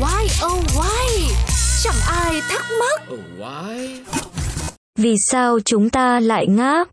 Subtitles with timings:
[0.00, 1.34] Why oh why?
[1.82, 3.02] Chẳng ai thắc mắc.
[3.12, 3.96] Oh why?
[4.98, 6.88] Vì sao chúng ta lại ngáp?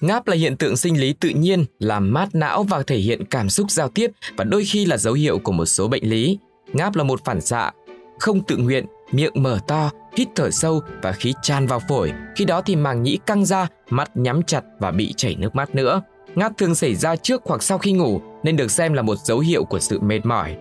[0.00, 3.50] Ngáp là hiện tượng sinh lý tự nhiên, làm mát não và thể hiện cảm
[3.50, 6.38] xúc giao tiếp và đôi khi là dấu hiệu của một số bệnh lý.
[6.72, 7.70] Ngáp là một phản xạ
[8.18, 12.12] không tự nguyện, miệng mở to, hít thở sâu và khí tràn vào phổi.
[12.36, 15.74] Khi đó thì màng nhĩ căng ra, mắt nhắm chặt và bị chảy nước mắt
[15.74, 16.02] nữa.
[16.34, 19.38] Ngáp thường xảy ra trước hoặc sau khi ngủ nên được xem là một dấu
[19.38, 20.56] hiệu của sự mệt mỏi.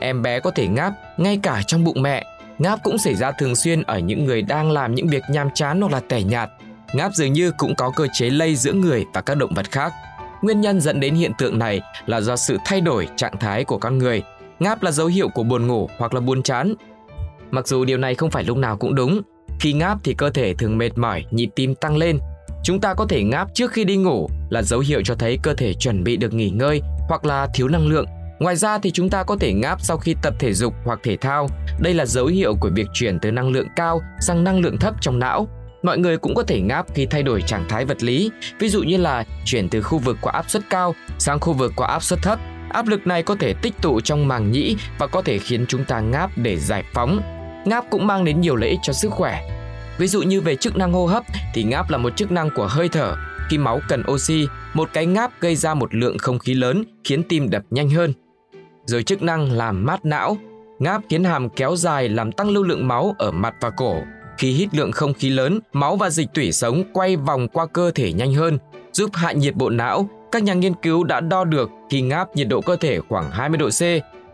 [0.00, 2.24] Em bé có thể ngáp ngay cả trong bụng mẹ.
[2.58, 5.80] Ngáp cũng xảy ra thường xuyên ở những người đang làm những việc nhàm chán
[5.80, 6.50] hoặc là tẻ nhạt.
[6.94, 9.92] Ngáp dường như cũng có cơ chế lây giữa người và các động vật khác.
[10.42, 13.78] Nguyên nhân dẫn đến hiện tượng này là do sự thay đổi trạng thái của
[13.78, 14.22] con người.
[14.58, 16.74] Ngáp là dấu hiệu của buồn ngủ hoặc là buồn chán.
[17.50, 19.22] Mặc dù điều này không phải lúc nào cũng đúng.
[19.60, 22.18] Khi ngáp thì cơ thể thường mệt mỏi, nhịp tim tăng lên.
[22.62, 25.54] Chúng ta có thể ngáp trước khi đi ngủ là dấu hiệu cho thấy cơ
[25.54, 28.06] thể chuẩn bị được nghỉ ngơi hoặc là thiếu năng lượng.
[28.40, 31.16] Ngoài ra thì chúng ta có thể ngáp sau khi tập thể dục hoặc thể
[31.16, 31.48] thao.
[31.80, 34.94] Đây là dấu hiệu của việc chuyển từ năng lượng cao sang năng lượng thấp
[35.00, 35.48] trong não.
[35.82, 38.82] Mọi người cũng có thể ngáp khi thay đổi trạng thái vật lý, ví dụ
[38.82, 42.02] như là chuyển từ khu vực có áp suất cao sang khu vực có áp
[42.02, 42.38] suất thấp.
[42.70, 45.84] Áp lực này có thể tích tụ trong màng nhĩ và có thể khiến chúng
[45.84, 47.20] ta ngáp để giải phóng.
[47.66, 49.50] Ngáp cũng mang đến nhiều lợi ích cho sức khỏe.
[49.98, 52.66] Ví dụ như về chức năng hô hấp thì ngáp là một chức năng của
[52.66, 53.16] hơi thở.
[53.50, 57.22] Khi máu cần oxy, một cái ngáp gây ra một lượng không khí lớn khiến
[57.22, 58.12] tim đập nhanh hơn.
[58.90, 60.36] Rồi chức năng làm mát não.
[60.78, 63.96] Ngáp khiến hàm kéo dài làm tăng lưu lượng máu ở mặt và cổ.
[64.38, 67.90] Khi hít lượng không khí lớn, máu và dịch tủy sống quay vòng qua cơ
[67.90, 68.58] thể nhanh hơn,
[68.92, 70.08] giúp hạ nhiệt bộ não.
[70.32, 73.58] Các nhà nghiên cứu đã đo được khi ngáp nhiệt độ cơ thể khoảng 20
[73.58, 73.82] độ C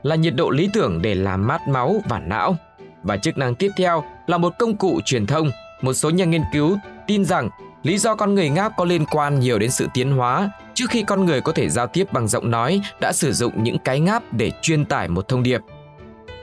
[0.02, 2.56] là nhiệt độ lý tưởng để làm mát máu và não.
[3.02, 5.50] Và chức năng tiếp theo là một công cụ truyền thông.
[5.82, 7.50] Một số nhà nghiên cứu tin rằng
[7.82, 10.50] lý do con người ngáp có liên quan nhiều đến sự tiến hóa.
[10.76, 13.78] Trước khi con người có thể giao tiếp bằng giọng nói, đã sử dụng những
[13.78, 15.60] cái ngáp để truyền tải một thông điệp.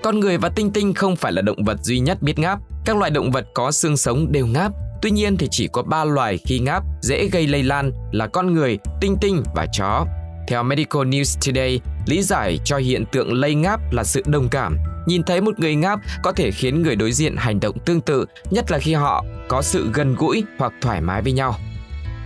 [0.03, 2.59] Con người và tinh tinh không phải là động vật duy nhất biết ngáp.
[2.85, 4.71] Các loài động vật có xương sống đều ngáp.
[5.01, 8.53] Tuy nhiên thì chỉ có 3 loài khi ngáp dễ gây lây lan là con
[8.53, 10.05] người, tinh tinh và chó.
[10.47, 14.77] Theo Medical News Today, lý giải cho hiện tượng lây ngáp là sự đồng cảm.
[15.07, 18.25] Nhìn thấy một người ngáp có thể khiến người đối diện hành động tương tự,
[18.51, 21.55] nhất là khi họ có sự gần gũi hoặc thoải mái với nhau.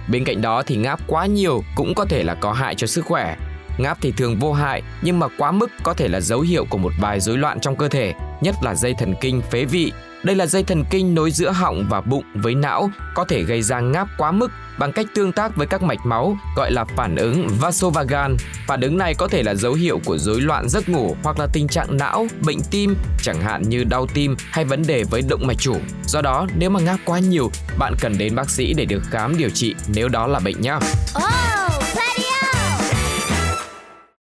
[0.07, 3.05] Bên cạnh đó thì ngáp quá nhiều cũng có thể là có hại cho sức
[3.05, 3.35] khỏe.
[3.77, 6.77] Ngáp thì thường vô hại nhưng mà quá mức có thể là dấu hiệu của
[6.77, 9.91] một vài rối loạn trong cơ thể, nhất là dây thần kinh phế vị.
[10.23, 13.61] Đây là dây thần kinh nối giữa họng và bụng với não, có thể gây
[13.61, 17.15] ra ngáp quá mức bằng cách tương tác với các mạch máu gọi là phản
[17.15, 18.31] ứng vasovagal.
[18.67, 21.47] Phản ứng này có thể là dấu hiệu của rối loạn giấc ngủ hoặc là
[21.53, 25.47] tình trạng não, bệnh tim, chẳng hạn như đau tim hay vấn đề với động
[25.47, 25.75] mạch chủ.
[26.05, 29.37] Do đó, nếu mà ngáp quá nhiều, bạn cần đến bác sĩ để được khám
[29.37, 30.75] điều trị nếu đó là bệnh nhé.
[31.17, 31.46] Oh!